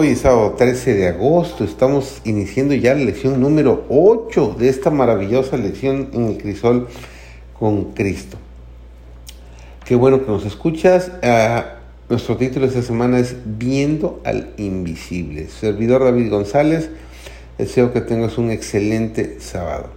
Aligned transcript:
Hoy 0.00 0.10
es 0.10 0.20
sábado 0.20 0.52
13 0.56 0.94
de 0.94 1.08
agosto, 1.08 1.64
estamos 1.64 2.20
iniciando 2.22 2.72
ya 2.72 2.94
la 2.94 3.02
lección 3.02 3.40
número 3.40 3.84
8 3.88 4.54
de 4.56 4.68
esta 4.68 4.90
maravillosa 4.90 5.56
lección 5.56 6.10
en 6.12 6.26
el 6.26 6.38
crisol 6.38 6.86
con 7.58 7.94
Cristo. 7.94 8.36
Qué 9.84 9.96
bueno 9.96 10.24
que 10.24 10.30
nos 10.30 10.46
escuchas. 10.46 11.10
Ah, 11.24 11.78
nuestro 12.08 12.36
título 12.36 12.66
esta 12.66 12.82
semana 12.82 13.18
es 13.18 13.34
Viendo 13.44 14.20
al 14.24 14.52
Invisible. 14.56 15.48
Servidor 15.48 16.04
David 16.04 16.30
González, 16.30 16.90
deseo 17.58 17.92
que 17.92 18.00
tengas 18.00 18.38
un 18.38 18.52
excelente 18.52 19.40
sábado. 19.40 19.88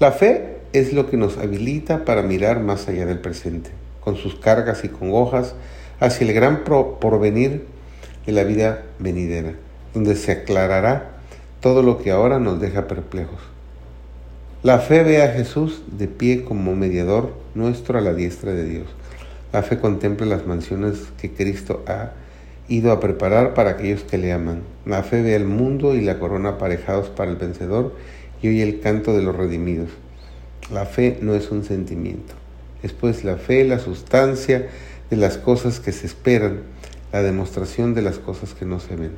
La 0.00 0.10
fe 0.10 0.56
es 0.72 0.94
lo 0.94 1.10
que 1.10 1.18
nos 1.18 1.36
habilita 1.36 2.06
para 2.06 2.22
mirar 2.22 2.60
más 2.60 2.88
allá 2.88 3.04
del 3.04 3.18
presente, 3.18 3.72
con 4.00 4.16
sus 4.16 4.36
cargas 4.36 4.84
y 4.84 4.88
congojas, 4.88 5.54
hacia 6.00 6.26
el 6.26 6.32
gran 6.32 6.64
porvenir 6.64 7.76
la 8.32 8.44
vida 8.44 8.82
venidera, 8.98 9.54
donde 9.94 10.14
se 10.16 10.32
aclarará 10.32 11.18
todo 11.60 11.82
lo 11.82 11.98
que 11.98 12.10
ahora 12.10 12.38
nos 12.38 12.60
deja 12.60 12.86
perplejos. 12.86 13.40
La 14.62 14.78
fe 14.80 15.04
ve 15.04 15.22
a 15.22 15.32
Jesús 15.32 15.82
de 15.86 16.08
pie 16.08 16.44
como 16.44 16.74
mediador 16.74 17.32
nuestro 17.54 17.98
a 17.98 18.00
la 18.00 18.12
diestra 18.12 18.52
de 18.52 18.64
Dios. 18.64 18.86
La 19.52 19.62
fe 19.62 19.78
contempla 19.78 20.26
las 20.26 20.46
mansiones 20.46 21.08
que 21.20 21.32
Cristo 21.32 21.84
ha 21.86 22.10
ido 22.68 22.92
a 22.92 23.00
preparar 23.00 23.54
para 23.54 23.70
aquellos 23.70 24.02
que 24.02 24.18
le 24.18 24.32
aman. 24.32 24.62
La 24.84 25.02
fe 25.02 25.22
ve 25.22 25.34
al 25.34 25.46
mundo 25.46 25.94
y 25.94 26.02
la 26.02 26.18
corona 26.18 26.50
aparejados 26.50 27.08
para 27.08 27.30
el 27.30 27.36
vencedor 27.36 27.94
y 28.42 28.48
oye 28.48 28.62
el 28.62 28.80
canto 28.80 29.16
de 29.16 29.22
los 29.22 29.34
redimidos. 29.34 29.90
La 30.72 30.84
fe 30.84 31.18
no 31.22 31.34
es 31.34 31.50
un 31.50 31.64
sentimiento, 31.64 32.34
es 32.82 32.92
pues 32.92 33.24
la 33.24 33.36
fe 33.36 33.64
la 33.64 33.78
sustancia 33.78 34.68
de 35.08 35.16
las 35.16 35.38
cosas 35.38 35.80
que 35.80 35.92
se 35.92 36.06
esperan 36.06 36.60
la 37.12 37.22
demostración 37.22 37.94
de 37.94 38.02
las 38.02 38.18
cosas 38.18 38.54
que 38.54 38.64
no 38.64 38.80
se 38.80 38.96
ven. 38.96 39.12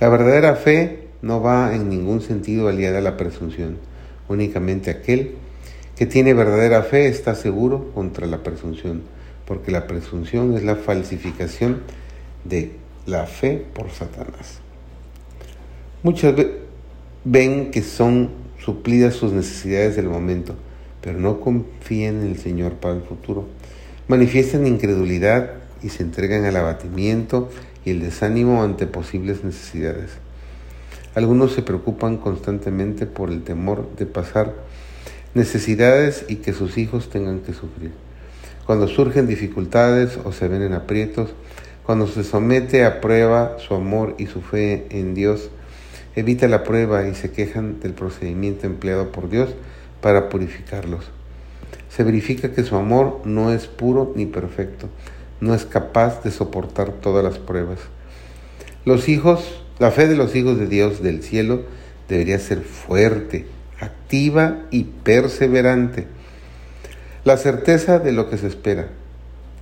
La 0.00 0.08
verdadera 0.08 0.56
fe 0.56 1.08
no 1.22 1.40
va 1.40 1.74
en 1.74 1.88
ningún 1.88 2.20
sentido 2.20 2.68
aliada 2.68 2.98
a 2.98 3.02
la 3.02 3.16
presunción. 3.16 3.78
Únicamente 4.28 4.90
aquel 4.90 5.34
que 5.96 6.06
tiene 6.06 6.34
verdadera 6.34 6.82
fe 6.82 7.08
está 7.08 7.34
seguro 7.34 7.90
contra 7.94 8.26
la 8.26 8.42
presunción, 8.42 9.02
porque 9.46 9.70
la 9.70 9.86
presunción 9.86 10.56
es 10.56 10.64
la 10.64 10.76
falsificación 10.76 11.82
de 12.44 12.72
la 13.06 13.26
fe 13.26 13.64
por 13.74 13.90
Satanás. 13.90 14.60
Muchas 16.02 16.34
ven 17.24 17.70
que 17.70 17.82
son 17.82 18.30
suplidas 18.58 19.14
sus 19.14 19.32
necesidades 19.32 19.96
del 19.96 20.08
momento, 20.08 20.54
pero 21.00 21.18
no 21.18 21.40
confían 21.40 22.22
en 22.22 22.28
el 22.28 22.38
Señor 22.38 22.74
para 22.74 22.94
el 22.94 23.02
futuro. 23.02 23.46
Manifiestan 24.08 24.66
incredulidad 24.66 25.63
y 25.84 25.90
se 25.90 26.02
entregan 26.02 26.46
al 26.46 26.56
abatimiento 26.56 27.50
y 27.84 27.90
el 27.90 28.00
desánimo 28.00 28.62
ante 28.62 28.86
posibles 28.86 29.44
necesidades. 29.44 30.10
Algunos 31.14 31.52
se 31.52 31.62
preocupan 31.62 32.16
constantemente 32.16 33.06
por 33.06 33.30
el 33.30 33.44
temor 33.44 33.94
de 33.96 34.06
pasar 34.06 34.54
necesidades 35.34 36.24
y 36.26 36.36
que 36.36 36.52
sus 36.52 36.78
hijos 36.78 37.10
tengan 37.10 37.40
que 37.40 37.52
sufrir. 37.52 37.92
Cuando 38.66 38.88
surgen 38.88 39.26
dificultades 39.26 40.18
o 40.24 40.32
se 40.32 40.48
ven 40.48 40.62
en 40.62 40.72
aprietos, 40.72 41.34
cuando 41.84 42.06
se 42.06 42.24
somete 42.24 42.86
a 42.86 43.02
prueba 43.02 43.58
su 43.58 43.74
amor 43.74 44.14
y 44.16 44.26
su 44.26 44.40
fe 44.40 44.86
en 44.88 45.14
Dios, 45.14 45.50
evita 46.16 46.48
la 46.48 46.64
prueba 46.64 47.06
y 47.06 47.14
se 47.14 47.30
quejan 47.30 47.78
del 47.80 47.92
procedimiento 47.92 48.66
empleado 48.66 49.12
por 49.12 49.28
Dios 49.28 49.50
para 50.00 50.30
purificarlos. 50.30 51.04
Se 51.90 52.04
verifica 52.04 52.52
que 52.52 52.64
su 52.64 52.74
amor 52.74 53.20
no 53.24 53.52
es 53.52 53.66
puro 53.66 54.12
ni 54.16 54.24
perfecto, 54.24 54.88
no 55.44 55.54
es 55.54 55.66
capaz 55.66 56.22
de 56.22 56.30
soportar 56.30 56.90
todas 56.92 57.22
las 57.22 57.38
pruebas. 57.38 57.78
Los 58.86 59.10
hijos, 59.10 59.60
la 59.78 59.90
fe 59.90 60.08
de 60.08 60.16
los 60.16 60.34
hijos 60.34 60.58
de 60.58 60.66
Dios 60.66 61.02
del 61.02 61.22
cielo 61.22 61.62
debería 62.08 62.38
ser 62.38 62.62
fuerte, 62.62 63.44
activa 63.78 64.62
y 64.70 64.84
perseverante. 64.84 66.06
La 67.24 67.36
certeza 67.36 67.98
de 67.98 68.12
lo 68.12 68.30
que 68.30 68.38
se 68.38 68.46
espera. 68.46 68.88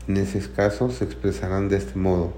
En 0.07 0.19
ese 0.19 0.41
caso 0.53 0.91
se 0.91 1.05
expresarán 1.05 1.69
de 1.69 1.79
este 1.79 1.99
modo. 1.99 2.33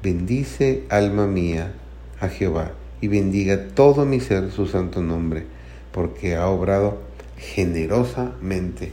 Bendice, 0.00 0.84
alma 0.90 1.26
mía, 1.26 1.72
a 2.20 2.28
Jehová, 2.28 2.70
y 3.00 3.08
bendiga 3.08 3.66
todo 3.74 4.06
mi 4.06 4.20
ser 4.20 4.52
su 4.52 4.68
santo 4.68 5.02
nombre, 5.02 5.44
porque 5.90 6.36
ha 6.36 6.46
obrado 6.46 6.98
generosamente 7.36 8.92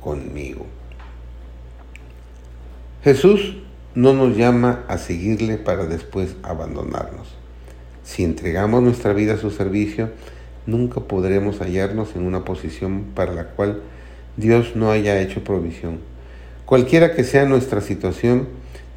conmigo. 0.00 0.66
Jesús 3.04 3.56
no 3.96 4.14
nos 4.14 4.36
llama 4.36 4.84
a 4.86 4.96
seguirle 4.96 5.58
para 5.58 5.86
después 5.86 6.36
abandonarnos. 6.44 7.34
Si 8.04 8.22
entregamos 8.22 8.80
nuestra 8.80 9.12
vida 9.12 9.34
a 9.34 9.38
su 9.38 9.50
servicio, 9.50 10.10
nunca 10.66 11.00
podremos 11.00 11.58
hallarnos 11.58 12.14
en 12.14 12.22
una 12.22 12.44
posición 12.44 13.06
para 13.16 13.32
la 13.32 13.46
cual 13.48 13.82
Dios 14.36 14.76
no 14.76 14.92
haya 14.92 15.20
hecho 15.20 15.42
provisión. 15.42 15.98
Cualquiera 16.64 17.12
que 17.16 17.24
sea 17.24 17.44
nuestra 17.44 17.80
situación, 17.80 18.46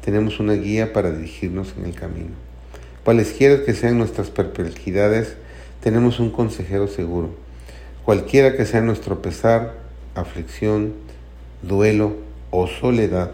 tenemos 0.04 0.38
una 0.38 0.52
guía 0.52 0.92
para 0.92 1.10
dirigirnos 1.10 1.74
en 1.76 1.86
el 1.86 1.94
camino. 1.96 2.30
Cualesquiera 3.02 3.64
que 3.64 3.74
sean 3.74 3.98
nuestras 3.98 4.30
perplejidades, 4.30 5.34
tenemos 5.82 6.20
un 6.20 6.30
consejero 6.30 6.86
seguro. 6.86 7.30
Cualquiera 8.04 8.56
que 8.56 8.66
sea 8.66 8.82
nuestro 8.82 9.20
pesar, 9.20 9.74
aflicción, 10.14 10.92
duelo 11.62 12.14
o 12.52 12.68
soledad, 12.68 13.32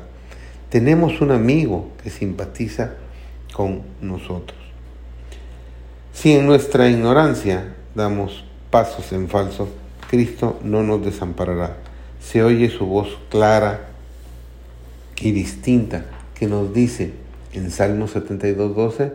tenemos 0.72 1.20
un 1.20 1.32
amigo 1.32 1.90
que 2.02 2.08
simpatiza 2.08 2.94
con 3.52 3.82
nosotros. 4.00 4.58
Si 6.14 6.32
en 6.32 6.46
nuestra 6.46 6.88
ignorancia 6.88 7.74
damos 7.94 8.46
pasos 8.70 9.12
en 9.12 9.28
falso, 9.28 9.68
Cristo 10.08 10.58
no 10.64 10.82
nos 10.82 11.04
desamparará. 11.04 11.76
Se 12.20 12.42
oye 12.42 12.70
su 12.70 12.86
voz 12.86 13.18
clara 13.28 13.90
y 15.20 15.32
distinta 15.32 16.06
que 16.34 16.46
nos 16.46 16.72
dice 16.72 17.12
en 17.52 17.70
Salmo 17.70 18.08
72, 18.08 18.74
12, 18.74 19.12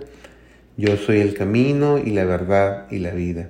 yo 0.78 0.96
soy 0.96 1.22
el 1.22 1.34
camino 1.34 1.98
y 1.98 2.12
la 2.12 2.26
verdad 2.26 2.86
y 2.92 3.00
la 3.00 3.10
vida. 3.10 3.50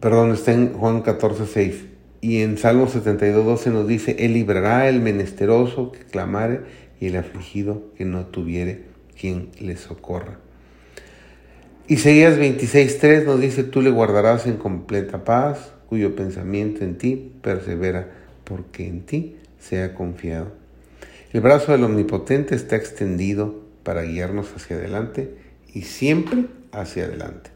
Perdón, 0.00 0.32
está 0.32 0.50
en 0.50 0.72
Juan 0.72 1.02
14, 1.02 1.46
6. 1.46 1.84
Y 2.20 2.42
en 2.42 2.58
Salmo 2.58 2.88
72, 2.88 3.66
nos 3.68 3.86
dice, 3.86 4.16
Él 4.18 4.34
librará 4.34 4.88
el 4.88 5.00
menesteroso 5.00 5.92
que 5.92 6.00
clamare 6.00 6.60
y 7.00 7.06
el 7.06 7.16
afligido 7.16 7.92
que 7.96 8.04
no 8.04 8.26
tuviere 8.26 8.84
quien 9.18 9.50
le 9.60 9.76
socorra. 9.76 10.38
Isaías 11.88 12.38
26.3 12.38 13.24
nos 13.24 13.40
dice, 13.40 13.62
tú 13.62 13.80
le 13.80 13.90
guardarás 13.90 14.46
en 14.46 14.56
completa 14.56 15.24
paz, 15.24 15.72
cuyo 15.88 16.16
pensamiento 16.16 16.84
en 16.84 16.98
ti 16.98 17.32
persevera, 17.42 18.08
porque 18.44 18.86
en 18.86 19.02
ti 19.02 19.36
se 19.60 19.82
ha 19.82 19.94
confiado. 19.94 20.52
El 21.32 21.42
brazo 21.42 21.72
del 21.72 21.84
Omnipotente 21.84 22.54
está 22.54 22.76
extendido 22.76 23.62
para 23.82 24.02
guiarnos 24.02 24.52
hacia 24.56 24.76
adelante 24.76 25.34
y 25.72 25.82
siempre 25.82 26.46
hacia 26.72 27.04
adelante. 27.04 27.50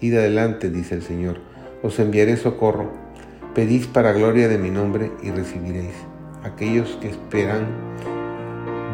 Id 0.00 0.14
adelante, 0.14 0.70
dice 0.70 0.94
el 0.94 1.02
Señor, 1.02 1.38
os 1.82 1.98
enviaré 1.98 2.36
socorro 2.36 3.05
Pedís 3.56 3.86
para 3.86 4.12
gloria 4.12 4.48
de 4.48 4.58
mi 4.58 4.68
nombre 4.68 5.10
y 5.22 5.30
recibiréis. 5.30 5.94
Aquellos 6.44 6.98
que 7.00 7.08
esperan 7.08 7.64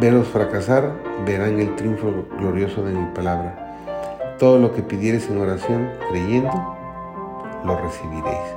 veros 0.00 0.28
fracasar 0.28 0.92
verán 1.26 1.58
el 1.58 1.74
triunfo 1.74 2.28
glorioso 2.38 2.84
de 2.84 2.92
mi 2.92 3.12
palabra. 3.12 4.36
Todo 4.38 4.60
lo 4.60 4.72
que 4.72 4.82
pidieres 4.82 5.28
en 5.28 5.40
oración, 5.40 5.90
creyendo, 6.10 6.76
lo 7.64 7.76
recibiréis. 7.76 8.54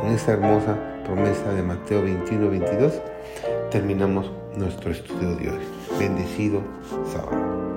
Con 0.00 0.12
esta 0.12 0.30
hermosa 0.34 0.78
promesa 1.04 1.52
de 1.52 1.62
Mateo 1.64 2.02
21, 2.02 2.50
22, 2.50 3.02
terminamos 3.72 4.30
nuestro 4.56 4.92
estudio 4.92 5.34
de 5.34 5.50
hoy. 5.50 5.66
Bendecido 5.98 6.60
sábado. 7.12 7.67